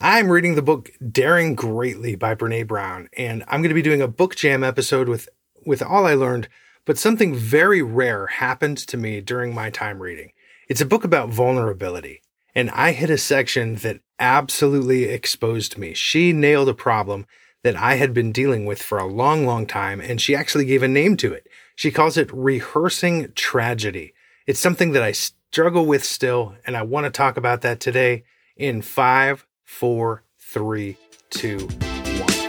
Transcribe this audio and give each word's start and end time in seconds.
I'm 0.00 0.30
reading 0.30 0.54
the 0.54 0.62
book 0.62 0.92
Daring 1.10 1.56
Greatly 1.56 2.14
by 2.14 2.36
Brene 2.36 2.68
Brown, 2.68 3.08
and 3.16 3.42
I'm 3.48 3.62
going 3.62 3.70
to 3.70 3.74
be 3.74 3.82
doing 3.82 4.00
a 4.00 4.06
book 4.06 4.36
jam 4.36 4.62
episode 4.62 5.08
with, 5.08 5.28
with 5.66 5.82
all 5.82 6.06
I 6.06 6.14
learned, 6.14 6.48
but 6.84 6.96
something 6.96 7.34
very 7.34 7.82
rare 7.82 8.28
happened 8.28 8.78
to 8.78 8.96
me 8.96 9.20
during 9.20 9.52
my 9.52 9.70
time 9.70 10.00
reading. 10.00 10.30
It's 10.68 10.80
a 10.80 10.86
book 10.86 11.02
about 11.02 11.30
vulnerability, 11.30 12.22
and 12.54 12.70
I 12.70 12.92
hit 12.92 13.10
a 13.10 13.18
section 13.18 13.74
that 13.76 13.98
absolutely 14.20 15.04
exposed 15.04 15.76
me. 15.76 15.94
She 15.94 16.32
nailed 16.32 16.68
a 16.68 16.74
problem 16.74 17.26
that 17.64 17.74
I 17.74 17.96
had 17.96 18.14
been 18.14 18.30
dealing 18.30 18.66
with 18.66 18.80
for 18.80 18.98
a 18.98 19.06
long, 19.06 19.46
long 19.46 19.66
time, 19.66 20.00
and 20.00 20.20
she 20.20 20.36
actually 20.36 20.64
gave 20.64 20.84
a 20.84 20.88
name 20.88 21.16
to 21.16 21.32
it. 21.32 21.48
She 21.74 21.90
calls 21.90 22.16
it 22.16 22.32
rehearsing 22.32 23.32
tragedy. 23.34 24.14
It's 24.46 24.60
something 24.60 24.92
that 24.92 25.02
I 25.02 25.10
struggle 25.10 25.86
with 25.86 26.04
still, 26.04 26.54
and 26.64 26.76
I 26.76 26.82
want 26.82 27.06
to 27.06 27.10
talk 27.10 27.36
about 27.36 27.62
that 27.62 27.80
today 27.80 28.22
in 28.56 28.80
five, 28.80 29.44
four, 29.68 30.24
three, 30.38 30.96
two, 31.28 31.58
one. 31.58 32.48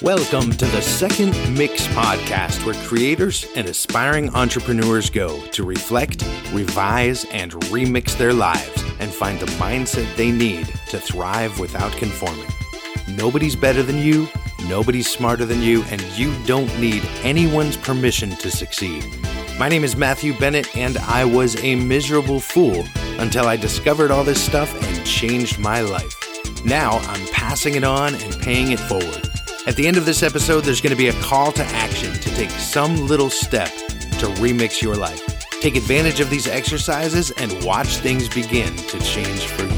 Welcome 0.00 0.52
to 0.52 0.66
the 0.66 0.80
Second 0.80 1.32
Mix 1.58 1.88
podcast, 1.88 2.64
where 2.64 2.76
creators 2.86 3.44
and 3.56 3.66
aspiring 3.66 4.30
entrepreneurs 4.34 5.10
go 5.10 5.44
to 5.46 5.64
reflect, 5.64 6.24
revise, 6.52 7.26
and 7.32 7.52
remix 7.72 8.16
their 8.16 8.32
lives 8.32 8.84
and 9.00 9.12
find 9.12 9.40
the 9.40 9.46
mindset 9.56 10.14
they 10.16 10.30
need 10.30 10.68
to 10.88 11.00
thrive 11.00 11.58
without 11.58 11.92
conforming. 11.92 12.46
Nobody's 13.08 13.56
better 13.56 13.82
than 13.82 13.98
you, 13.98 14.28
nobody's 14.68 15.10
smarter 15.10 15.44
than 15.44 15.60
you, 15.60 15.82
and 15.90 16.00
you 16.16 16.32
don't 16.46 16.72
need 16.80 17.02
anyone's 17.24 17.76
permission 17.76 18.30
to 18.36 18.50
succeed. 18.50 19.04
My 19.58 19.68
name 19.68 19.82
is 19.82 19.96
Matthew 19.96 20.38
Bennett, 20.38 20.76
and 20.76 20.98
I 20.98 21.24
was 21.24 21.60
a 21.64 21.74
miserable 21.74 22.38
fool 22.38 22.84
until 23.18 23.48
I 23.48 23.56
discovered 23.56 24.12
all 24.12 24.22
this 24.22 24.40
stuff 24.40 24.72
and 24.84 25.04
changed 25.04 25.58
my 25.58 25.80
life. 25.80 26.14
Now 26.64 26.98
I'm 26.98 27.26
passing 27.32 27.74
it 27.74 27.82
on 27.82 28.14
and 28.14 28.38
paying 28.40 28.70
it 28.70 28.78
forward. 28.78 29.28
At 29.66 29.74
the 29.74 29.88
end 29.88 29.96
of 29.96 30.06
this 30.06 30.22
episode, 30.22 30.60
there's 30.60 30.80
going 30.80 30.92
to 30.92 30.96
be 30.96 31.08
a 31.08 31.22
call 31.22 31.50
to 31.50 31.64
action 31.64 32.12
to 32.12 32.34
take 32.36 32.50
some 32.50 33.08
little 33.08 33.30
step 33.30 33.74
to 34.20 34.26
remix 34.38 34.80
your 34.80 34.94
life. 34.94 35.24
Take 35.60 35.74
advantage 35.74 36.20
of 36.20 36.30
these 36.30 36.46
exercises 36.46 37.32
and 37.32 37.52
watch 37.64 37.96
things 37.96 38.28
begin 38.28 38.76
to 38.76 39.00
change 39.00 39.44
for 39.46 39.64
you. 39.64 39.77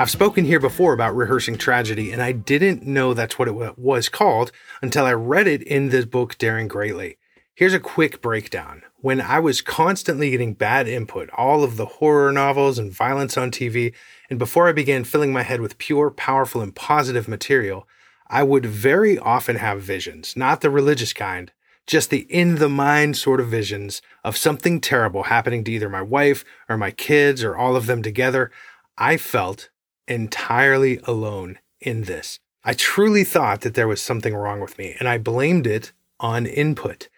I've 0.00 0.08
spoken 0.08 0.46
here 0.46 0.60
before 0.60 0.94
about 0.94 1.14
rehearsing 1.14 1.58
tragedy, 1.58 2.10
and 2.10 2.22
I 2.22 2.32
didn't 2.32 2.86
know 2.86 3.12
that's 3.12 3.38
what 3.38 3.48
it 3.48 3.78
was 3.78 4.08
called 4.08 4.50
until 4.80 5.04
I 5.04 5.12
read 5.12 5.46
it 5.46 5.62
in 5.62 5.90
this 5.90 6.06
book, 6.06 6.38
Daring 6.38 6.68
Greatly. 6.68 7.18
Here's 7.54 7.74
a 7.74 7.78
quick 7.78 8.22
breakdown. 8.22 8.80
When 9.02 9.20
I 9.20 9.40
was 9.40 9.60
constantly 9.60 10.30
getting 10.30 10.54
bad 10.54 10.88
input, 10.88 11.28
all 11.36 11.62
of 11.62 11.76
the 11.76 11.84
horror 11.84 12.32
novels 12.32 12.78
and 12.78 12.90
violence 12.90 13.36
on 13.36 13.50
TV, 13.50 13.92
and 14.30 14.38
before 14.38 14.70
I 14.70 14.72
began 14.72 15.04
filling 15.04 15.34
my 15.34 15.42
head 15.42 15.60
with 15.60 15.76
pure, 15.76 16.10
powerful, 16.10 16.62
and 16.62 16.74
positive 16.74 17.28
material, 17.28 17.86
I 18.26 18.42
would 18.42 18.64
very 18.64 19.18
often 19.18 19.56
have 19.56 19.82
visions, 19.82 20.34
not 20.34 20.62
the 20.62 20.70
religious 20.70 21.12
kind, 21.12 21.52
just 21.86 22.08
the 22.08 22.20
in 22.30 22.54
the 22.54 22.70
mind 22.70 23.18
sort 23.18 23.38
of 23.38 23.48
visions 23.48 24.00
of 24.24 24.38
something 24.38 24.80
terrible 24.80 25.24
happening 25.24 25.62
to 25.64 25.72
either 25.72 25.90
my 25.90 26.00
wife 26.00 26.42
or 26.70 26.78
my 26.78 26.90
kids 26.90 27.44
or 27.44 27.54
all 27.54 27.76
of 27.76 27.84
them 27.84 28.02
together. 28.02 28.50
I 28.96 29.18
felt 29.18 29.68
entirely 30.10 31.00
alone 31.04 31.58
in 31.80 32.02
this. 32.02 32.38
I 32.64 32.74
truly 32.74 33.24
thought 33.24 33.62
that 33.62 33.74
there 33.74 33.88
was 33.88 34.02
something 34.02 34.34
wrong 34.34 34.60
with 34.60 34.76
me, 34.76 34.94
and 34.98 35.08
I 35.08 35.16
blamed 35.16 35.66
it 35.66 35.92
on 36.18 36.44
input. 36.44 37.08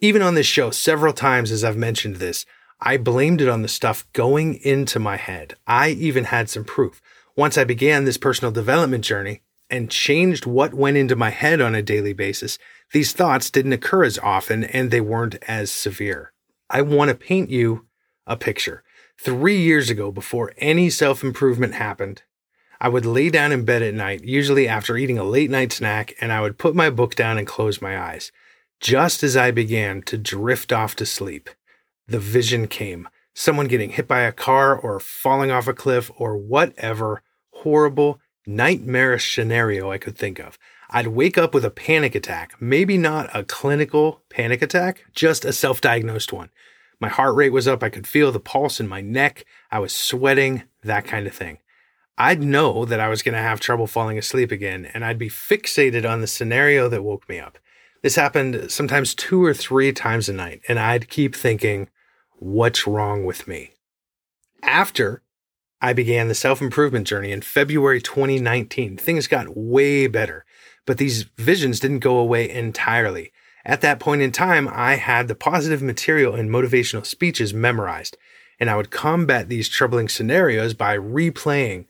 Even 0.00 0.20
on 0.20 0.34
this 0.34 0.46
show, 0.46 0.70
several 0.70 1.14
times 1.14 1.50
as 1.50 1.64
I've 1.64 1.76
mentioned 1.76 2.16
this, 2.16 2.44
I 2.80 2.96
blamed 2.96 3.40
it 3.40 3.48
on 3.48 3.62
the 3.62 3.68
stuff 3.68 4.06
going 4.12 4.56
into 4.56 4.98
my 4.98 5.16
head. 5.16 5.54
I 5.66 5.90
even 5.90 6.24
had 6.24 6.50
some 6.50 6.64
proof. 6.64 7.00
Once 7.36 7.56
I 7.56 7.64
began 7.64 8.04
this 8.04 8.18
personal 8.18 8.52
development 8.52 9.04
journey 9.04 9.40
and 9.70 9.88
changed 9.88 10.44
what 10.44 10.74
went 10.74 10.96
into 10.96 11.16
my 11.16 11.30
head 11.30 11.60
on 11.60 11.74
a 11.74 11.80
daily 11.80 12.12
basis, 12.12 12.58
these 12.92 13.12
thoughts 13.12 13.50
didn't 13.50 13.72
occur 13.72 14.04
as 14.04 14.18
often 14.18 14.64
and 14.64 14.90
they 14.90 15.00
weren't 15.00 15.36
as 15.48 15.70
severe. 15.70 16.32
I 16.68 16.82
want 16.82 17.08
to 17.08 17.14
paint 17.14 17.48
you 17.50 17.86
a 18.26 18.36
picture. 18.36 18.82
Three 19.18 19.58
years 19.58 19.88
ago, 19.88 20.10
before 20.10 20.52
any 20.58 20.90
self 20.90 21.22
improvement 21.22 21.74
happened, 21.74 22.22
I 22.82 22.88
would 22.88 23.06
lay 23.06 23.30
down 23.30 23.52
in 23.52 23.64
bed 23.64 23.80
at 23.82 23.94
night, 23.94 24.24
usually 24.24 24.66
after 24.66 24.96
eating 24.96 25.16
a 25.16 25.22
late 25.22 25.50
night 25.50 25.70
snack, 25.70 26.16
and 26.20 26.32
I 26.32 26.40
would 26.40 26.58
put 26.58 26.74
my 26.74 26.90
book 26.90 27.14
down 27.14 27.38
and 27.38 27.46
close 27.46 27.80
my 27.80 27.96
eyes. 27.96 28.32
Just 28.80 29.22
as 29.22 29.36
I 29.36 29.52
began 29.52 30.02
to 30.02 30.18
drift 30.18 30.72
off 30.72 30.96
to 30.96 31.06
sleep, 31.06 31.48
the 32.08 32.18
vision 32.18 32.66
came 32.66 33.08
someone 33.34 33.68
getting 33.68 33.90
hit 33.90 34.08
by 34.08 34.22
a 34.22 34.32
car 34.32 34.76
or 34.76 34.98
falling 34.98 35.52
off 35.52 35.68
a 35.68 35.72
cliff 35.72 36.10
or 36.16 36.36
whatever 36.36 37.22
horrible, 37.52 38.20
nightmarish 38.48 39.32
scenario 39.32 39.92
I 39.92 39.98
could 39.98 40.18
think 40.18 40.40
of. 40.40 40.58
I'd 40.90 41.06
wake 41.06 41.38
up 41.38 41.54
with 41.54 41.64
a 41.64 41.70
panic 41.70 42.16
attack, 42.16 42.60
maybe 42.60 42.98
not 42.98 43.30
a 43.32 43.44
clinical 43.44 44.22
panic 44.28 44.60
attack, 44.60 45.04
just 45.14 45.44
a 45.44 45.52
self 45.52 45.80
diagnosed 45.80 46.32
one. 46.32 46.50
My 46.98 47.08
heart 47.08 47.36
rate 47.36 47.52
was 47.52 47.68
up. 47.68 47.84
I 47.84 47.90
could 47.90 48.08
feel 48.08 48.32
the 48.32 48.40
pulse 48.40 48.80
in 48.80 48.88
my 48.88 49.00
neck. 49.00 49.44
I 49.70 49.78
was 49.78 49.94
sweating, 49.94 50.64
that 50.82 51.04
kind 51.04 51.28
of 51.28 51.34
thing. 51.34 51.58
I'd 52.18 52.42
know 52.42 52.84
that 52.84 53.00
I 53.00 53.08
was 53.08 53.22
going 53.22 53.34
to 53.34 53.40
have 53.40 53.60
trouble 53.60 53.86
falling 53.86 54.18
asleep 54.18 54.52
again, 54.52 54.90
and 54.92 55.04
I'd 55.04 55.18
be 55.18 55.30
fixated 55.30 56.08
on 56.08 56.20
the 56.20 56.26
scenario 56.26 56.88
that 56.88 57.02
woke 57.02 57.28
me 57.28 57.40
up. 57.40 57.58
This 58.02 58.16
happened 58.16 58.70
sometimes 58.70 59.14
two 59.14 59.42
or 59.44 59.54
three 59.54 59.92
times 59.92 60.28
a 60.28 60.32
night, 60.32 60.60
and 60.68 60.78
I'd 60.78 61.08
keep 61.08 61.34
thinking, 61.34 61.88
what's 62.34 62.86
wrong 62.86 63.24
with 63.24 63.46
me? 63.48 63.72
After 64.62 65.22
I 65.80 65.92
began 65.92 66.28
the 66.28 66.34
self 66.34 66.60
improvement 66.60 67.06
journey 67.06 67.32
in 67.32 67.42
February 67.42 68.00
2019, 68.00 68.96
things 68.96 69.26
got 69.26 69.56
way 69.56 70.06
better, 70.06 70.44
but 70.86 70.98
these 70.98 71.22
visions 71.38 71.80
didn't 71.80 72.00
go 72.00 72.18
away 72.18 72.48
entirely. 72.50 73.32
At 73.64 73.80
that 73.80 74.00
point 74.00 74.22
in 74.22 74.32
time, 74.32 74.68
I 74.68 74.96
had 74.96 75.28
the 75.28 75.34
positive 75.34 75.82
material 75.82 76.34
and 76.34 76.50
motivational 76.50 77.06
speeches 77.06 77.54
memorized, 77.54 78.16
and 78.58 78.68
I 78.68 78.76
would 78.76 78.90
combat 78.90 79.48
these 79.48 79.68
troubling 79.68 80.08
scenarios 80.08 80.74
by 80.74 80.96
replaying 80.96 81.86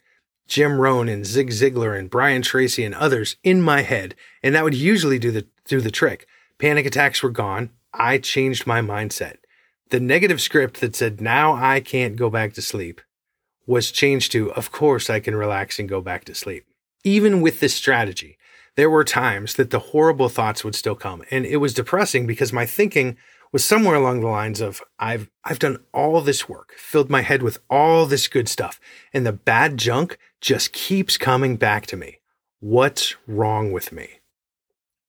Jim 0.52 0.78
Rohn 0.78 1.08
and 1.08 1.24
Zig 1.24 1.48
Ziglar 1.48 1.98
and 1.98 2.10
Brian 2.10 2.42
Tracy 2.42 2.84
and 2.84 2.94
others 2.94 3.36
in 3.42 3.62
my 3.62 3.80
head, 3.80 4.14
and 4.42 4.54
that 4.54 4.64
would 4.64 4.74
usually 4.74 5.18
do 5.18 5.30
the 5.30 5.46
do 5.66 5.80
the 5.80 5.90
trick. 5.90 6.26
Panic 6.58 6.84
attacks 6.84 7.22
were 7.22 7.30
gone. 7.30 7.70
I 7.94 8.18
changed 8.18 8.66
my 8.66 8.82
mindset. 8.82 9.36
The 9.88 9.98
negative 9.98 10.42
script 10.42 10.82
that 10.82 10.94
said 10.94 11.22
now 11.22 11.54
I 11.54 11.80
can't 11.80 12.16
go 12.16 12.28
back 12.28 12.52
to 12.52 12.60
sleep 12.60 13.00
was 13.66 13.90
changed 13.90 14.30
to 14.32 14.52
of 14.52 14.70
course 14.70 15.08
I 15.08 15.20
can 15.20 15.34
relax 15.34 15.78
and 15.78 15.88
go 15.88 16.02
back 16.02 16.26
to 16.26 16.34
sleep. 16.34 16.66
Even 17.02 17.40
with 17.40 17.60
this 17.60 17.74
strategy, 17.74 18.36
there 18.76 18.90
were 18.90 19.04
times 19.04 19.54
that 19.54 19.70
the 19.70 19.78
horrible 19.78 20.28
thoughts 20.28 20.62
would 20.62 20.74
still 20.74 20.94
come, 20.94 21.22
and 21.30 21.46
it 21.46 21.62
was 21.62 21.72
depressing 21.72 22.26
because 22.26 22.52
my 22.52 22.66
thinking 22.66 23.16
was 23.52 23.64
somewhere 23.64 23.94
along 23.94 24.20
the 24.20 24.28
lines 24.28 24.60
of 24.60 24.80
I've 24.98 25.30
I've 25.44 25.58
done 25.58 25.78
all 25.92 26.20
this 26.22 26.48
work, 26.48 26.72
filled 26.76 27.10
my 27.10 27.20
head 27.20 27.42
with 27.42 27.58
all 27.68 28.06
this 28.06 28.26
good 28.26 28.48
stuff, 28.48 28.80
and 29.12 29.26
the 29.26 29.32
bad 29.32 29.76
junk 29.76 30.18
just 30.40 30.72
keeps 30.72 31.18
coming 31.18 31.56
back 31.56 31.86
to 31.86 31.96
me. 31.96 32.20
What's 32.60 33.14
wrong 33.26 33.70
with 33.72 33.92
me? 33.92 34.20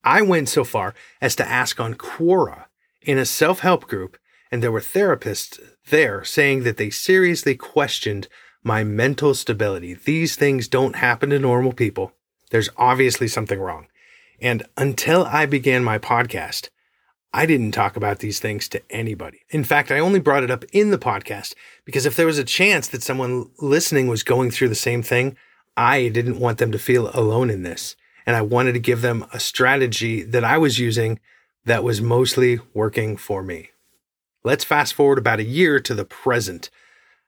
I 0.04 0.22
went 0.22 0.50
so 0.50 0.64
far 0.64 0.94
as 1.22 1.36
to 1.38 1.48
ask 1.48 1.80
on 1.80 1.96
Quora 1.96 2.66
in 3.02 3.18
a 3.18 3.26
self-help 3.26 3.88
group, 3.88 4.18
and 4.52 4.62
there 4.62 4.72
were 4.72 4.82
therapists 4.82 5.60
there 5.90 6.24
saying 6.24 6.64
that 6.64 6.78
they 6.78 6.90
seriously 6.90 7.56
questioned 7.56 8.28
my 8.64 8.84
mental 8.84 9.34
stability. 9.34 9.94
These 9.94 10.36
things 10.36 10.68
don't 10.68 10.98
happen 10.98 11.30
to 11.30 11.40
normal 11.40 11.74
people. 11.74 12.14
There's 12.52 12.70
obviously 12.78 13.28
something 13.28 13.60
wrong. 13.60 13.88
And 14.42 14.64
until 14.78 15.26
I 15.26 15.46
began 15.46 15.84
my 15.84 15.98
podcast, 15.98 16.70
I 17.36 17.48
didn't 17.48 17.72
talk 17.72 17.96
about 17.96 18.20
these 18.20 18.40
things 18.40 18.70
to 18.70 18.82
anybody. 18.92 19.40
In 19.50 19.64
fact, 19.64 19.92
I 19.92 19.98
only 19.98 20.20
brought 20.20 20.44
it 20.44 20.52
up 20.52 20.64
in 20.72 20.92
the 20.92 21.00
podcast 21.00 21.56
because 21.84 22.06
if 22.06 22.16
there 22.16 22.28
was 22.28 22.38
a 22.38 22.44
chance 22.44 22.88
that 22.90 23.02
someone 23.02 23.50
listening 23.60 24.08
was 24.08 24.22
going 24.22 24.52
through 24.52 24.70
the 24.70 24.76
same 24.76 25.02
thing, 25.02 25.36
I 25.76 26.10
didn't 26.10 26.40
want 26.40 26.60
them 26.60 26.72
to 26.72 26.78
feel 26.78 27.10
alone 27.14 27.50
in 27.50 27.64
this. 27.64 27.96
And 28.28 28.36
I 28.36 28.42
wanted 28.44 28.74
to 28.74 28.80
give 28.80 29.02
them 29.02 29.26
a 29.34 29.40
strategy 29.40 30.22
that 30.22 30.44
I 30.44 30.60
was 30.60 30.78
using 30.78 31.20
that 31.66 31.84
was 31.84 32.02
mostly 32.02 32.60
working 32.74 33.18
for 33.18 33.42
me. 33.42 33.72
Let's 34.44 34.64
fast 34.64 34.94
forward 34.94 35.18
about 35.18 35.40
a 35.40 35.44
year 35.44 35.80
to 35.80 35.96
the 35.96 36.06
present. 36.06 36.70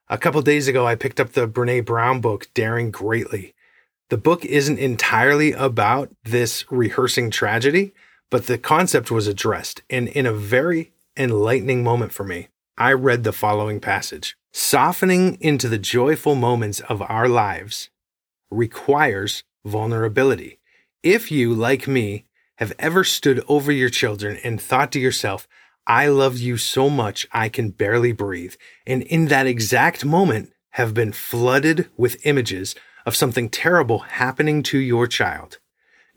A 0.07 0.19
couple 0.19 0.41
days 0.43 0.67
ago, 0.67 0.85
I 0.85 0.93
picked 0.93 1.19
up 1.19 1.31
the 1.31 1.47
Brene 1.47 1.83
Brown 1.83 2.21
book, 2.21 2.47
Daring 2.53 2.91
Greatly. 2.91 3.55
The 4.09 4.17
book 4.17 4.45
isn't 4.45 4.77
entirely 4.77 5.51
about 5.53 6.11
this 6.23 6.63
rehearsing 6.69 7.31
tragedy, 7.31 7.93
but 8.29 8.47
the 8.47 8.57
concept 8.57 9.11
was 9.11 9.27
addressed, 9.27 9.81
and 9.89 10.07
in 10.07 10.25
a 10.25 10.33
very 10.33 10.93
enlightening 11.17 11.83
moment 11.83 12.11
for 12.11 12.23
me, 12.23 12.49
I 12.77 12.91
read 12.93 13.23
the 13.23 13.31
following 13.33 13.79
passage 13.79 14.35
Softening 14.51 15.37
into 15.41 15.67
the 15.67 15.77
joyful 15.77 16.35
moments 16.35 16.79
of 16.81 17.01
our 17.01 17.27
lives 17.27 17.89
requires 18.49 19.43
vulnerability. 19.65 20.59
If 21.03 21.31
you, 21.31 21.53
like 21.53 21.87
me, 21.87 22.25
have 22.57 22.73
ever 22.79 23.03
stood 23.03 23.43
over 23.47 23.71
your 23.71 23.89
children 23.89 24.37
and 24.43 24.61
thought 24.61 24.91
to 24.93 24.99
yourself, 24.99 25.47
I 25.85 26.07
love 26.07 26.37
you 26.37 26.57
so 26.57 26.89
much 26.89 27.27
I 27.31 27.49
can 27.49 27.69
barely 27.69 28.11
breathe. 28.11 28.55
And 28.87 29.03
in 29.03 29.25
that 29.27 29.45
exact 29.45 30.05
moment, 30.05 30.51
have 30.71 30.93
been 30.93 31.13
flooded 31.13 31.89
with 31.95 32.25
images 32.25 32.75
of 33.05 33.15
something 33.15 33.47
terrible 33.47 33.99
happening 33.99 34.61
to 34.63 34.77
your 34.77 35.07
child. 35.07 35.59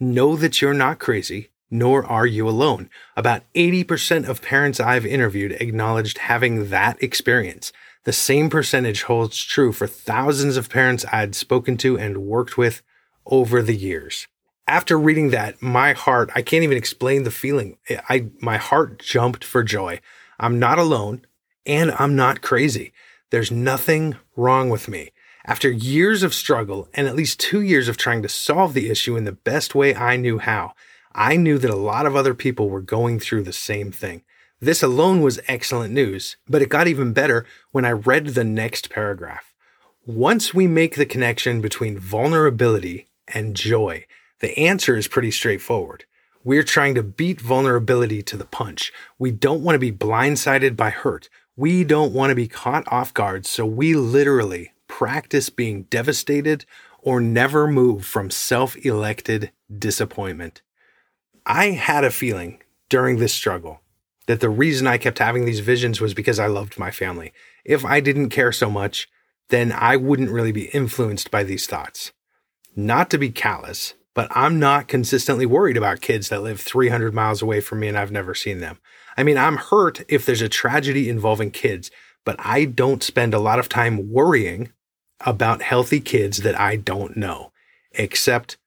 Know 0.01 0.35
that 0.35 0.61
you're 0.61 0.75
not 0.75 0.99
crazy, 0.99 1.51
nor 1.71 2.05
are 2.05 2.27
you 2.27 2.49
alone. 2.49 2.91
About 3.17 3.43
80% 3.55 4.29
of 4.29 4.43
parents 4.43 4.81
I've 4.81 5.07
interviewed 5.07 5.53
acknowledged 5.53 6.19
having 6.19 6.71
that 6.71 7.03
experience. 7.03 7.73
The 8.05 8.13
same 8.13 8.49
percentage 8.49 9.03
holds 9.03 9.43
true 9.43 9.73
for 9.73 9.87
thousands 9.87 10.57
of 10.57 10.71
parents 10.71 11.05
I'd 11.13 11.35
spoken 11.35 11.77
to 11.79 11.99
and 11.99 12.19
worked 12.19 12.57
with 12.57 12.83
over 13.27 13.63
the 13.63 13.77
years. 13.77 14.27
After 14.67 14.99
reading 14.99 15.31
that, 15.31 15.63
my 15.63 15.93
heart, 15.93 16.31
I 16.35 16.43
can't 16.43 16.65
even 16.65 16.77
explain 16.77 17.23
the 17.23 17.31
feeling. 17.31 17.79
I, 18.09 18.27
my 18.41 18.57
heart 18.57 19.01
jumped 19.01 19.45
for 19.45 19.63
joy. 19.63 20.01
I'm 20.39 20.59
not 20.59 20.79
alone 20.79 21.27
and 21.67 21.91
I'm 21.93 22.17
not 22.17 22.43
crazy. 22.43 22.93
There's 23.31 23.51
nothing 23.51 24.17
wrong 24.37 24.71
with 24.71 24.89
me. 24.89 25.11
After 25.45 25.71
years 25.71 26.23
of 26.23 26.35
struggle 26.35 26.89
and 26.95 27.07
at 27.07 27.17
least 27.17 27.41
two 27.41 27.63
years 27.63 27.89
of 27.89 27.97
trying 27.97 28.23
to 28.23 28.29
solve 28.29 28.75
the 28.75 28.91
issue 28.91 29.17
in 29.17 29.25
the 29.25 29.33
best 29.33 29.75
way 29.75 29.95
I 29.95 30.17
knew 30.17 30.39
how, 30.39 30.75
I 31.21 31.37
knew 31.37 31.59
that 31.59 31.71
a 31.71 31.75
lot 31.75 32.07
of 32.07 32.15
other 32.15 32.33
people 32.33 32.71
were 32.71 32.81
going 32.81 33.19
through 33.19 33.43
the 33.43 33.53
same 33.53 33.91
thing. 33.91 34.23
This 34.61 34.85
alone 34.85 35.21
was 35.21 35.41
excellent 35.49 35.93
news, 35.93 36.37
but 36.49 36.63
it 36.63 36.69
got 36.69 36.87
even 36.87 37.13
better 37.13 37.45
when 37.73 37.85
I 37.85 37.91
read 37.91 38.29
the 38.29 38.45
next 38.45 38.89
paragraph. 38.89 39.53
Once 40.07 40.55
we 40.55 40.69
make 40.69 40.95
the 40.95 41.05
connection 41.05 41.61
between 41.61 41.99
vulnerability 41.99 43.09
and 43.35 43.57
joy, 43.57 44.07
the 44.39 44.57
answer 44.57 44.97
is 44.97 45.09
pretty 45.09 45.33
straightforward. 45.33 46.05
We're 46.45 46.63
trying 46.63 46.95
to 46.95 47.03
beat 47.03 47.41
vulnerability 47.41 48.23
to 48.23 48.37
the 48.37 48.45
punch. 48.45 48.93
We 49.19 49.33
don't 49.33 49.65
want 49.65 49.75
to 49.75 49.81
be 49.81 49.91
blindsided 49.91 50.77
by 50.77 50.91
hurt. 50.91 51.29
We 51.57 51.83
don't 51.83 52.13
want 52.13 52.31
to 52.31 52.37
be 52.37 52.47
caught 52.47 52.87
off 52.93 53.13
guard, 53.13 53.45
so 53.45 53.67
we 53.67 53.95
literally 53.95 54.71
practice 54.87 55.51
being 55.51 55.83
devastated 55.91 56.65
or 57.03 57.21
never 57.21 57.67
move 57.67 58.05
from 58.05 58.31
self 58.31 58.77
elected 58.77 59.51
disappointment. 59.69 60.63
I 61.49 61.71
had 61.71 62.05
a 62.05 62.11
feeling 62.11 62.63
during 62.91 63.17
this 63.17 63.33
struggle 63.33 63.81
that 64.27 64.41
the 64.41 64.51
reason 64.51 64.87
I 64.87 64.99
kept 64.99 65.19
having 65.19 65.47
these 65.47 65.61
visions 65.61 65.99
was 65.99 66.13
because 66.13 66.39
I 66.39 66.47
loved 66.47 66.79
my 66.79 66.91
family. 66.91 67.33
If 67.65 67.87
I 67.87 68.01
didn't 68.01 68.29
care 68.29 68.53
so 68.53 68.71
much, 68.71 69.09
then 69.49 69.73
I 69.73 69.97
wouldn't 69.97 70.31
really 70.31 70.53
be 70.53 70.67
influenced 70.67 71.31
by 71.31 71.45
these 71.45 71.67
thoughts. 71.67 72.13
Not 72.77 73.09
to 73.11 73.19
be 73.19 73.31
callous, 73.31 73.95
but 74.13 74.29
I'm 74.33 74.59
not 74.59 74.89
consistently 74.89 75.47
worried 75.47 75.79
about 75.79 76.03
kids 76.03 76.29
that 76.29 76.43
live 76.43 76.61
300 76.61 77.15
miles 77.15 77.41
away 77.41 77.61
from 77.61 77.81
me 77.81 77.89
and 77.89 77.97
I've 77.97 78.13
never 78.13 78.35
seen 78.35 78.61
them. 78.61 78.79
I 79.17 79.23
mean, 79.23 79.39
I'm 79.39 79.57
hurt 79.57 80.05
if 80.07 80.27
there's 80.27 80.43
a 80.43 80.51
tragedy 80.51 81.09
involving 81.09 81.51
kids, 81.51 81.91
but 82.27 82.37
I 82.41 82.67
don't 82.67 83.03
spend 83.03 83.33
a 83.33 83.39
lot 83.39 83.59
of 83.59 83.71
time 83.71 84.13
worrying 84.13 84.71
about 85.25 85.63
healthy 85.63 86.01
kids 86.01 86.39
that 86.43 86.61
I 86.61 86.77
don't 86.77 87.17
know, 87.17 87.53
except 87.93 88.59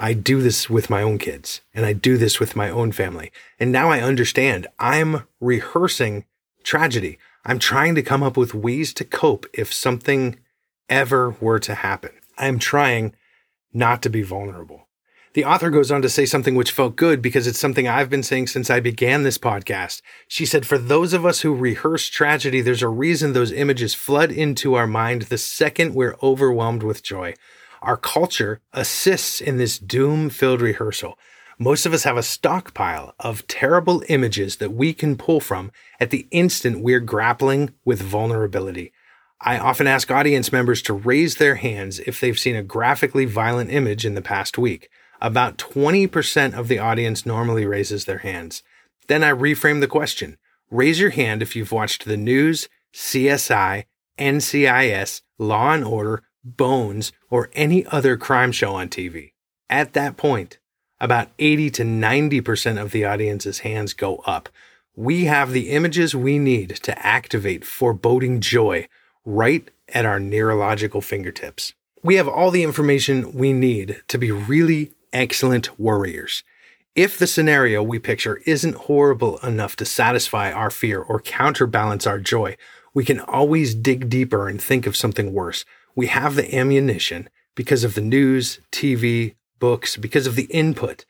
I 0.00 0.12
do 0.12 0.40
this 0.42 0.70
with 0.70 0.90
my 0.90 1.02
own 1.02 1.18
kids 1.18 1.60
and 1.74 1.84
I 1.84 1.92
do 1.92 2.16
this 2.16 2.38
with 2.38 2.54
my 2.54 2.70
own 2.70 2.92
family. 2.92 3.32
And 3.58 3.72
now 3.72 3.90
I 3.90 4.00
understand 4.00 4.68
I'm 4.78 5.24
rehearsing 5.40 6.24
tragedy. 6.62 7.18
I'm 7.44 7.58
trying 7.58 7.94
to 7.96 8.02
come 8.02 8.22
up 8.22 8.36
with 8.36 8.54
ways 8.54 8.94
to 8.94 9.04
cope 9.04 9.46
if 9.52 9.72
something 9.72 10.38
ever 10.88 11.30
were 11.40 11.58
to 11.60 11.74
happen. 11.74 12.10
I'm 12.36 12.58
trying 12.58 13.14
not 13.72 14.02
to 14.02 14.10
be 14.10 14.22
vulnerable. 14.22 14.86
The 15.34 15.44
author 15.44 15.70
goes 15.70 15.90
on 15.90 16.02
to 16.02 16.08
say 16.08 16.26
something 16.26 16.54
which 16.54 16.70
felt 16.70 16.96
good 16.96 17.20
because 17.20 17.46
it's 17.46 17.58
something 17.58 17.86
I've 17.86 18.10
been 18.10 18.22
saying 18.22 18.48
since 18.48 18.70
I 18.70 18.80
began 18.80 19.22
this 19.22 19.38
podcast. 19.38 20.00
She 20.26 20.46
said, 20.46 20.66
For 20.66 20.78
those 20.78 21.12
of 21.12 21.26
us 21.26 21.42
who 21.42 21.54
rehearse 21.54 22.08
tragedy, 22.08 22.60
there's 22.60 22.82
a 22.82 22.88
reason 22.88 23.32
those 23.32 23.52
images 23.52 23.94
flood 23.94 24.32
into 24.32 24.74
our 24.74 24.86
mind 24.86 25.22
the 25.22 25.38
second 25.38 25.94
we're 25.94 26.16
overwhelmed 26.22 26.82
with 26.82 27.02
joy. 27.02 27.34
Our 27.82 27.96
culture 27.96 28.60
assists 28.72 29.40
in 29.40 29.58
this 29.58 29.78
doom 29.78 30.30
filled 30.30 30.60
rehearsal. 30.60 31.18
Most 31.58 31.86
of 31.86 31.92
us 31.92 32.04
have 32.04 32.16
a 32.16 32.22
stockpile 32.22 33.14
of 33.18 33.46
terrible 33.48 34.02
images 34.08 34.56
that 34.56 34.72
we 34.72 34.92
can 34.92 35.16
pull 35.16 35.40
from 35.40 35.72
at 35.98 36.10
the 36.10 36.28
instant 36.30 36.80
we're 36.82 37.00
grappling 37.00 37.74
with 37.84 38.00
vulnerability. 38.00 38.92
I 39.40 39.58
often 39.58 39.86
ask 39.86 40.10
audience 40.10 40.52
members 40.52 40.82
to 40.82 40.92
raise 40.92 41.36
their 41.36 41.56
hands 41.56 42.00
if 42.00 42.20
they've 42.20 42.38
seen 42.38 42.56
a 42.56 42.62
graphically 42.62 43.24
violent 43.24 43.70
image 43.70 44.04
in 44.04 44.14
the 44.14 44.22
past 44.22 44.58
week. 44.58 44.88
About 45.20 45.58
20% 45.58 46.54
of 46.54 46.68
the 46.68 46.78
audience 46.78 47.26
normally 47.26 47.66
raises 47.66 48.04
their 48.04 48.18
hands. 48.18 48.62
Then 49.08 49.24
I 49.24 49.30
reframe 49.30 49.80
the 49.80 49.88
question. 49.88 50.38
Raise 50.70 51.00
your 51.00 51.10
hand 51.10 51.42
if 51.42 51.56
you've 51.56 51.72
watched 51.72 52.04
the 52.04 52.16
news, 52.16 52.68
CSI, 52.92 53.84
NCIS, 54.18 55.22
Law 55.38 55.72
and 55.72 55.84
Order, 55.84 56.22
Bones, 56.56 57.12
or 57.30 57.50
any 57.52 57.84
other 57.86 58.16
crime 58.16 58.52
show 58.52 58.74
on 58.74 58.88
TV. 58.88 59.32
At 59.68 59.92
that 59.92 60.16
point, 60.16 60.58
about 61.00 61.28
80 61.38 61.70
to 61.70 61.82
90% 61.82 62.80
of 62.80 62.90
the 62.90 63.04
audience's 63.04 63.60
hands 63.60 63.92
go 63.92 64.16
up. 64.18 64.48
We 64.96 65.26
have 65.26 65.52
the 65.52 65.70
images 65.70 66.14
we 66.14 66.38
need 66.38 66.70
to 66.82 67.06
activate 67.06 67.64
foreboding 67.64 68.40
joy 68.40 68.88
right 69.24 69.68
at 69.88 70.04
our 70.04 70.18
neurological 70.18 71.00
fingertips. 71.00 71.74
We 72.02 72.16
have 72.16 72.28
all 72.28 72.50
the 72.50 72.62
information 72.62 73.32
we 73.34 73.52
need 73.52 74.02
to 74.08 74.18
be 74.18 74.30
really 74.30 74.92
excellent 75.12 75.78
warriors. 75.78 76.42
If 76.94 77.16
the 77.16 77.26
scenario 77.28 77.82
we 77.82 78.00
picture 78.00 78.40
isn't 78.44 78.74
horrible 78.74 79.38
enough 79.38 79.76
to 79.76 79.84
satisfy 79.84 80.50
our 80.50 80.70
fear 80.70 81.00
or 81.00 81.20
counterbalance 81.20 82.06
our 82.06 82.18
joy, 82.18 82.56
we 82.92 83.04
can 83.04 83.20
always 83.20 83.74
dig 83.74 84.08
deeper 84.08 84.48
and 84.48 84.60
think 84.60 84.86
of 84.86 84.96
something 84.96 85.32
worse. 85.32 85.64
We 85.98 86.06
have 86.06 86.36
the 86.36 86.56
ammunition 86.56 87.28
because 87.56 87.82
of 87.82 87.94
the 87.94 88.00
news, 88.00 88.60
TV, 88.70 89.34
books, 89.58 89.96
because 89.96 90.28
of 90.28 90.36
the 90.36 90.44
input. 90.44 91.04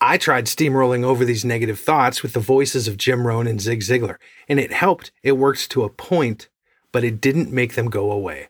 I 0.00 0.18
tried 0.18 0.46
steamrolling 0.46 1.04
over 1.04 1.24
these 1.24 1.44
negative 1.44 1.78
thoughts 1.78 2.22
with 2.22 2.32
the 2.32 2.40
voices 2.40 2.88
of 2.88 2.96
Jim 2.96 3.26
Rohn 3.26 3.46
and 3.46 3.60
Zig 3.60 3.80
Ziglar, 3.80 4.16
and 4.48 4.58
it 4.58 4.72
helped. 4.72 5.12
It 5.22 5.38
worked 5.38 5.70
to 5.70 5.84
a 5.84 5.88
point, 5.88 6.48
but 6.90 7.04
it 7.04 7.20
didn't 7.20 7.52
make 7.52 7.76
them 7.76 7.90
go 7.90 8.10
away. 8.10 8.48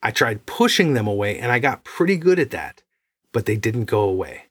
I 0.00 0.12
tried 0.12 0.46
pushing 0.46 0.94
them 0.94 1.08
away, 1.08 1.36
and 1.36 1.50
I 1.50 1.58
got 1.58 1.82
pretty 1.82 2.16
good 2.16 2.38
at 2.38 2.50
that 2.50 2.82
but 3.32 3.46
they 3.46 3.56
didn't 3.56 3.84
go 3.84 4.02
away. 4.02 4.44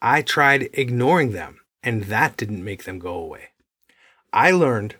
I 0.00 0.22
tried 0.22 0.70
ignoring 0.72 1.32
them, 1.32 1.60
and 1.82 2.04
that 2.04 2.36
didn't 2.36 2.64
make 2.64 2.84
them 2.84 2.98
go 2.98 3.14
away. 3.14 3.50
I 4.32 4.50
learned 4.50 4.96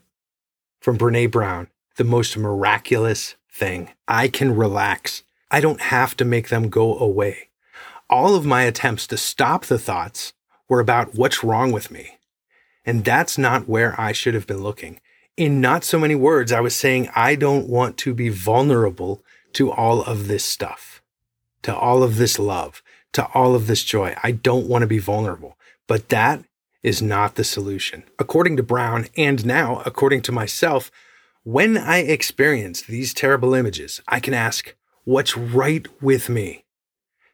from 0.80 0.98
Brene 0.98 1.30
Brown 1.30 1.68
the 1.96 2.04
most 2.04 2.36
miraculous 2.36 3.36
thing. 3.50 3.90
I 4.06 4.28
can 4.28 4.54
relax. 4.54 5.22
I 5.50 5.61
don't 5.61 5.80
have 5.80 6.16
to 6.18 6.25
make 6.25 6.49
them 6.49 6.68
go 6.68 6.99
away. 6.99 7.49
All 8.11 8.34
of 8.34 8.46
my 8.46 8.62
attempts 8.62 9.06
to 9.08 9.16
stop 9.16 9.66
the 9.66 9.78
thoughts 9.78 10.32
were 10.68 10.80
about 10.80 11.14
what's 11.14 11.44
wrong 11.44 11.73
with 11.73 11.90
me. 11.90 12.18
And 12.84 13.04
that's 13.04 13.37
not 13.37 13.68
where 13.68 13.99
I 14.00 14.12
should 14.12 14.34
have 14.34 14.46
been 14.46 14.62
looking. 14.62 15.00
In 15.37 15.61
not 15.61 15.84
so 15.84 15.99
many 15.99 16.14
words, 16.14 16.52
I 16.52 16.61
was 16.61 16.75
saying, 16.75 17.11
I 17.14 17.34
don't 17.34 17.68
want 17.68 17.96
to 17.99 18.14
be 18.14 18.28
vulnerable 18.28 19.23
to 19.54 19.70
all 19.70 20.02
of 20.02 20.28
this 20.28 20.44
stuff, 20.44 21.02
to 21.62 21.76
all 21.76 22.02
of 22.02 22.16
this 22.16 22.38
love, 22.38 22.82
to 23.12 23.26
all 23.34 23.54
of 23.54 23.66
this 23.66 23.84
joy. 23.84 24.16
I 24.23 24.32
don't 24.32 24.66
want 24.66 24.82
to 24.82 24.87
be 24.87 24.99
vulnerable, 24.99 25.56
but 25.87 26.08
that 26.08 26.44
is 26.82 27.02
not 27.02 27.34
the 27.34 27.44
solution. 27.44 28.04
According 28.18 28.56
to 28.56 28.62
Brown, 28.62 29.06
and 29.16 29.44
now 29.44 29.82
according 29.84 30.23
to 30.23 30.32
myself, 30.32 30.90
when 31.45 31.76
I 31.78 31.99
experience 31.99 32.83
these 32.83 33.14
terrible 33.14 33.54
images, 33.54 34.00
I 34.09 34.21
can 34.21 34.35
ask, 34.35 34.75
what's 35.04 35.37
right 35.37 35.87
with 36.02 36.28
me? 36.28 36.64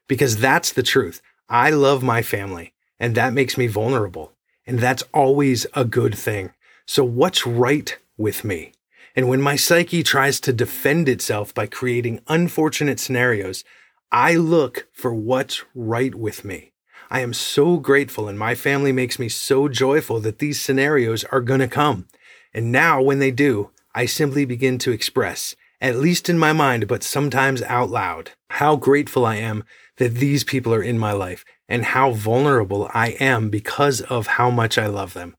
Because 0.07 0.37
that's 0.37 0.73
the 0.73 0.83
truth. 0.83 1.21
I 1.49 1.71
love 1.71 2.03
my 2.03 2.23
family, 2.23 2.73
and 2.99 3.15
that 3.15 3.33
makes 3.33 3.59
me 3.59 3.67
vulnerable. 3.67 4.33
And 4.67 4.79
that's 4.79 5.03
always 5.13 5.67
a 5.75 5.85
good 5.85 6.15
thing. 6.15 6.53
So, 6.87 7.05
what's 7.05 7.47
right 7.47 7.97
with 8.17 8.45
me? 8.45 8.73
And 9.17 9.29
when 9.29 9.41
my 9.41 9.57
psyche 9.57 10.03
tries 10.03 10.41
to 10.41 10.53
defend 10.53 11.09
itself 11.09 11.55
by 11.55 11.67
creating 11.67 12.21
unfortunate 12.29 12.99
scenarios, 12.99 13.65
I 14.11 14.35
look 14.35 14.87
for 14.93 15.15
what's 15.15 15.65
right 15.75 16.15
with 16.15 16.45
me. 16.45 16.73
I 17.11 17.21
am 17.21 17.33
so 17.33 17.77
grateful, 17.77 18.29
and 18.29 18.39
my 18.39 18.55
family 18.55 18.93
makes 18.93 19.19
me 19.19 19.29
so 19.29 19.69
joyful 19.69 20.21
that 20.21 20.39
these 20.39 20.61
scenarios 20.61 21.25
are 21.25 21.41
going 21.41 21.61
to 21.61 21.69
come. 21.69 22.07
And 22.53 22.73
now, 22.73 23.03
when 23.03 23.19
they 23.19 23.31
do, 23.31 23.71
I 23.95 24.07
simply 24.07 24.45
begin 24.45 24.79
to 24.79 24.93
express, 24.93 25.55
at 25.81 25.97
least 25.97 26.29
in 26.29 26.39
my 26.39 26.53
mind, 26.53 26.89
but 26.89 27.03
sometimes 27.03 27.63
out 27.63 27.91
loud, 27.91 28.33
how 28.51 28.77
grateful 28.77 29.25
I 29.25 29.37
am 29.37 29.65
that 29.99 30.15
these 30.15 30.43
people 30.43 30.75
are 30.75 30.83
in 30.83 30.99
my 30.99 31.13
life 31.13 31.45
and 31.69 31.85
how 31.85 32.11
vulnerable 32.11 32.91
I 32.93 33.11
am 33.21 33.51
because 33.51 34.01
of 34.01 34.27
how 34.27 34.51
much 34.51 34.77
I 34.79 34.87
love 34.87 35.15
them. 35.15 35.37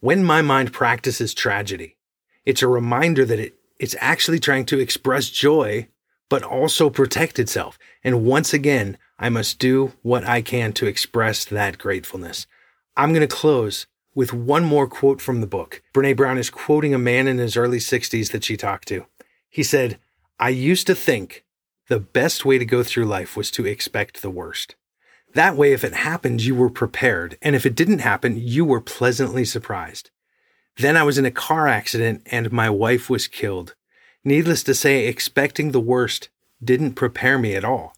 When 0.00 0.24
my 0.24 0.40
mind 0.40 0.72
practices 0.72 1.34
tragedy, 1.34 1.96
it's 2.46 2.62
a 2.62 2.68
reminder 2.68 3.24
that 3.26 3.38
it, 3.38 3.54
it's 3.78 3.96
actually 4.00 4.40
trying 4.40 4.64
to 4.66 4.78
express 4.78 5.28
joy 5.28 5.88
but 6.30 6.42
also 6.42 6.88
protect 6.88 7.38
itself. 7.38 7.78
And 8.02 8.24
once 8.24 8.54
again, 8.54 8.96
I 9.18 9.28
must 9.28 9.58
do 9.58 9.92
what 10.02 10.24
I 10.24 10.40
can 10.40 10.72
to 10.74 10.86
express 10.86 11.44
that 11.44 11.76
gratefulness. 11.76 12.46
I'm 12.96 13.12
going 13.12 13.26
to 13.26 13.36
close 13.36 13.86
with 14.14 14.32
one 14.32 14.64
more 14.64 14.86
quote 14.86 15.20
from 15.20 15.40
the 15.40 15.46
book. 15.46 15.82
Brene 15.94 16.16
Brown 16.16 16.38
is 16.38 16.50
quoting 16.50 16.94
a 16.94 16.98
man 16.98 17.26
in 17.28 17.38
his 17.38 17.56
early 17.56 17.78
60s 17.78 18.32
that 18.32 18.44
she 18.44 18.56
talked 18.56 18.88
to. 18.88 19.06
He 19.48 19.62
said, 19.62 19.98
I 20.38 20.48
used 20.48 20.86
to 20.88 20.94
think 20.94 21.44
the 21.88 22.00
best 22.00 22.44
way 22.44 22.58
to 22.58 22.64
go 22.64 22.82
through 22.82 23.04
life 23.04 23.36
was 23.36 23.50
to 23.52 23.66
expect 23.66 24.22
the 24.22 24.30
worst. 24.30 24.76
That 25.34 25.56
way, 25.56 25.72
if 25.72 25.84
it 25.84 25.92
happened, 25.92 26.42
you 26.42 26.54
were 26.54 26.70
prepared. 26.70 27.38
And 27.40 27.54
if 27.54 27.64
it 27.64 27.76
didn't 27.76 28.00
happen, 28.00 28.36
you 28.36 28.64
were 28.64 28.80
pleasantly 28.80 29.44
surprised. 29.44 30.10
Then 30.76 30.96
I 30.96 31.02
was 31.02 31.18
in 31.18 31.26
a 31.26 31.30
car 31.30 31.68
accident 31.68 32.22
and 32.26 32.50
my 32.50 32.70
wife 32.70 33.10
was 33.10 33.28
killed. 33.28 33.74
Needless 34.24 34.62
to 34.64 34.74
say, 34.74 35.06
expecting 35.06 35.70
the 35.70 35.80
worst 35.80 36.28
didn't 36.62 36.94
prepare 36.94 37.38
me 37.38 37.54
at 37.54 37.64
all. 37.64 37.94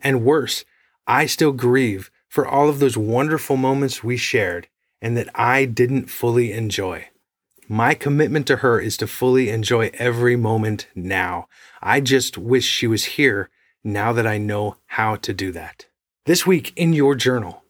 And 0.00 0.24
worse, 0.24 0.64
I 1.06 1.26
still 1.26 1.52
grieve 1.52 2.10
for 2.28 2.46
all 2.46 2.68
of 2.68 2.80
those 2.80 2.96
wonderful 2.96 3.56
moments 3.56 4.04
we 4.04 4.16
shared 4.16 4.68
and 5.04 5.18
that 5.18 5.28
I 5.34 5.66
didn't 5.66 6.06
fully 6.06 6.50
enjoy. 6.52 7.08
My 7.68 7.92
commitment 7.92 8.46
to 8.46 8.56
her 8.56 8.80
is 8.80 8.96
to 8.96 9.06
fully 9.06 9.50
enjoy 9.50 9.90
every 9.92 10.34
moment 10.34 10.86
now. 10.94 11.46
I 11.82 12.00
just 12.00 12.38
wish 12.38 12.64
she 12.64 12.86
was 12.86 13.04
here 13.04 13.50
now 13.84 14.14
that 14.14 14.26
I 14.26 14.38
know 14.38 14.78
how 14.86 15.16
to 15.16 15.34
do 15.34 15.52
that. 15.52 15.84
This 16.24 16.46
week 16.46 16.72
in 16.74 16.94
your 16.94 17.14
journal, 17.14 17.64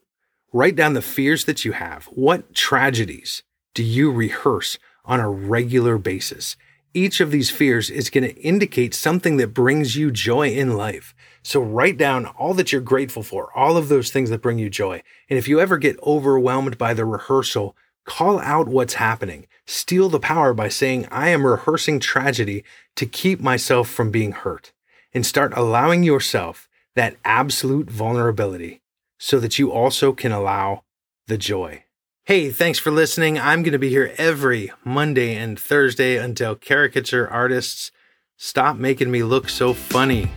write 0.53 0.76
down 0.76 0.93
the 0.93 1.03
fears 1.03 1.45
that 1.47 1.64
you 1.64 1.73
have. 1.73 2.05
What 2.05 2.55
tragedies 2.55 3.43
do 3.75 3.83
you 3.83 4.12
rehearse 4.12 4.79
on 5.05 5.19
a 5.19 5.29
regular 5.29 5.99
basis? 5.99 6.57
Each 6.97 7.19
of 7.21 7.33
these 7.33 7.51
fears 7.51 7.91
is 7.91 8.09
going 8.09 8.23
to 8.23 8.37
indicate 8.37 8.95
something 8.95 9.37
that 9.39 9.53
brings 9.53 9.97
you 9.97 10.13
joy 10.13 10.51
in 10.51 10.77
life. 10.77 11.13
So 11.43 11.61
write 11.61 11.99
down 11.99 12.27
all 12.27 12.55
that 12.55 12.71
you're 12.71 12.81
grateful 12.81 13.25
for, 13.25 13.51
all 13.59 13.77
of 13.77 13.89
those 13.89 14.13
things 14.13 14.31
that 14.31 14.41
bring 14.41 14.61
you 14.61 14.71
joy. 14.71 15.03
And 15.29 15.37
if 15.37 15.49
you 15.49 15.59
ever 15.59 15.77
get 15.77 16.01
overwhelmed 16.05 16.79
by 16.79 16.95
the 16.95 17.05
rehearsal, 17.05 17.77
call 18.05 18.39
out 18.39 18.69
what's 18.69 18.95
happening. 18.95 19.49
Steal 19.67 20.09
the 20.09 20.21
power 20.21 20.55
by 20.55 20.69
saying, 20.69 21.09
I 21.11 21.31
am 21.31 21.45
rehearsing 21.45 21.99
tragedy 21.99 22.63
to 22.95 23.07
keep 23.07 23.41
myself 23.41 23.89
from 23.89 24.13
being 24.13 24.31
hurt. 24.31 24.73
And 25.13 25.27
start 25.27 25.53
allowing 25.57 26.05
yourself 26.05 26.69
that 26.95 27.17
absolute 27.25 27.91
vulnerability 27.91 28.83
so 29.19 29.41
that 29.41 29.59
you 29.59 29.73
also 29.73 30.13
can 30.13 30.31
allow 30.31 30.85
the 31.27 31.39
joy. 31.39 31.84
Hey, 32.26 32.50
thanks 32.50 32.78
for 32.78 32.90
listening. 32.90 33.38
I'm 33.38 33.62
going 33.62 33.73
to 33.73 33.78
be 33.78 33.90
here 33.90 34.14
every 34.16 34.73
Monday 34.83 35.37
and 35.37 35.61
Thursday 35.61 36.16
until 36.16 36.54
caricature 36.54 37.28
artists 37.28 37.93
stop 38.38 38.78
making 38.78 39.11
me 39.11 39.23
look 39.23 39.50
so 39.50 39.75
funny. 39.75 40.31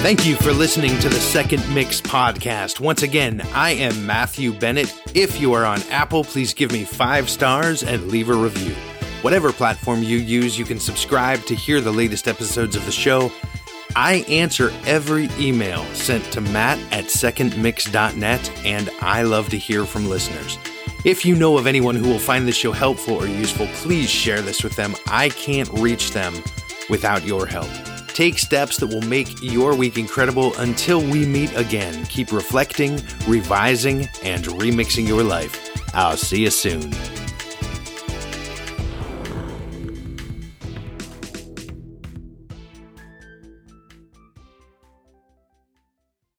Thank 0.00 0.24
you 0.24 0.34
for 0.36 0.52
listening 0.52 0.98
to 1.00 1.10
the 1.10 1.20
Second 1.20 1.62
Mix 1.74 2.00
podcast. 2.00 2.80
Once 2.80 3.02
again, 3.02 3.42
I 3.52 3.72
am 3.72 4.06
Matthew 4.06 4.54
Bennett. 4.54 4.90
If 5.14 5.38
you 5.38 5.52
are 5.52 5.66
on 5.66 5.82
Apple, 5.90 6.24
please 6.24 6.54
give 6.54 6.72
me 6.72 6.84
five 6.84 7.28
stars 7.28 7.82
and 7.82 8.08
leave 8.08 8.30
a 8.30 8.34
review. 8.34 8.72
Whatever 9.20 9.52
platform 9.52 10.02
you 10.02 10.16
use, 10.16 10.58
you 10.58 10.64
can 10.64 10.80
subscribe 10.80 11.44
to 11.44 11.54
hear 11.54 11.82
the 11.82 11.92
latest 11.92 12.26
episodes 12.26 12.76
of 12.76 12.86
the 12.86 12.92
show. 12.92 13.30
I 13.96 14.24
answer 14.28 14.72
every 14.86 15.28
email 15.38 15.84
sent 15.94 16.24
to 16.32 16.40
matt 16.40 16.78
at 16.92 17.06
secondmix.net, 17.06 18.64
and 18.64 18.90
I 19.00 19.22
love 19.22 19.48
to 19.50 19.58
hear 19.58 19.84
from 19.84 20.08
listeners. 20.08 20.58
If 21.04 21.24
you 21.24 21.34
know 21.34 21.56
of 21.56 21.66
anyone 21.66 21.96
who 21.96 22.08
will 22.08 22.18
find 22.18 22.46
this 22.46 22.56
show 22.56 22.72
helpful 22.72 23.14
or 23.14 23.26
useful, 23.26 23.66
please 23.74 24.10
share 24.10 24.42
this 24.42 24.62
with 24.62 24.76
them. 24.76 24.94
I 25.06 25.30
can't 25.30 25.68
reach 25.74 26.12
them 26.12 26.34
without 26.90 27.24
your 27.24 27.46
help. 27.46 27.70
Take 28.08 28.38
steps 28.38 28.76
that 28.78 28.88
will 28.88 29.02
make 29.02 29.42
your 29.42 29.74
week 29.74 29.96
incredible 29.96 30.54
until 30.58 31.00
we 31.00 31.24
meet 31.24 31.56
again. 31.56 32.04
Keep 32.06 32.32
reflecting, 32.32 33.00
revising, 33.26 34.08
and 34.22 34.44
remixing 34.44 35.08
your 35.08 35.22
life. 35.22 35.70
I'll 35.94 36.16
see 36.16 36.42
you 36.42 36.50
soon. 36.50 36.92